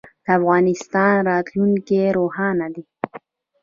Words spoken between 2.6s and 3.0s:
دی.